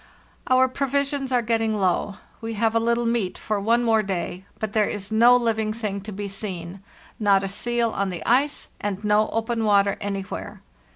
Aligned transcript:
"Our 0.47 0.67
provisions 0.67 1.31
are 1.31 1.43
getting 1.43 1.75
low; 1.75 2.15
we 2.43 2.55
have 2.55 2.73
a 2.73 2.79
little 2.79 3.05
meat 3.05 3.37
for 3.37 3.59
one 3.61 3.83
more 3.83 4.01
day, 4.01 4.47
but 4.57 4.73
there 4.73 4.87
is 4.89 5.11
no 5.11 5.35
living 5.35 5.73
thing 5.73 6.01
to 6.01 6.11
be 6.11 6.27
seen, 6.27 6.81
not 7.19 7.43
a 7.43 7.47
seal 7.47 7.91
on 7.91 8.09
the 8.09 8.25
ice, 8.25 8.69
and 8.79 9.03
no 9.03 9.29
open 9.29 9.63
water 9.63 9.97
any 10.01 10.21
where. 10.23 10.63